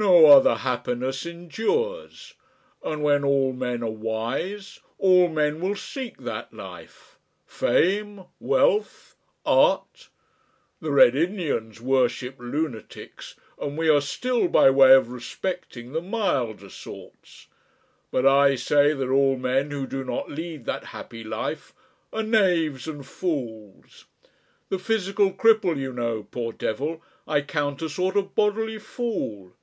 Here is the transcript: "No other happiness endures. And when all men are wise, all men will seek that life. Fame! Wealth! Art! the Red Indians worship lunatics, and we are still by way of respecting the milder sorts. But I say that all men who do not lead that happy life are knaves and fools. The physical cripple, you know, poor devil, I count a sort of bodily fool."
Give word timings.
"No 0.00 0.26
other 0.26 0.54
happiness 0.54 1.26
endures. 1.26 2.34
And 2.84 3.02
when 3.02 3.24
all 3.24 3.52
men 3.52 3.82
are 3.82 3.90
wise, 3.90 4.78
all 4.96 5.26
men 5.28 5.58
will 5.60 5.74
seek 5.74 6.18
that 6.18 6.54
life. 6.54 7.18
Fame! 7.44 8.24
Wealth! 8.38 9.16
Art! 9.44 10.08
the 10.80 10.92
Red 10.92 11.16
Indians 11.16 11.80
worship 11.80 12.36
lunatics, 12.38 13.34
and 13.60 13.76
we 13.76 13.88
are 13.88 14.00
still 14.00 14.46
by 14.46 14.70
way 14.70 14.92
of 14.94 15.08
respecting 15.10 15.90
the 15.90 16.00
milder 16.02 16.68
sorts. 16.70 17.48
But 18.12 18.24
I 18.24 18.54
say 18.54 18.92
that 18.94 19.08
all 19.10 19.36
men 19.36 19.72
who 19.72 19.84
do 19.84 20.04
not 20.04 20.30
lead 20.30 20.64
that 20.66 20.84
happy 20.84 21.24
life 21.24 21.74
are 22.12 22.22
knaves 22.22 22.86
and 22.86 23.04
fools. 23.04 24.04
The 24.68 24.78
physical 24.78 25.32
cripple, 25.32 25.76
you 25.76 25.92
know, 25.92 26.22
poor 26.22 26.52
devil, 26.52 27.02
I 27.26 27.40
count 27.40 27.82
a 27.82 27.88
sort 27.88 28.16
of 28.16 28.36
bodily 28.36 28.78
fool." 28.78 29.54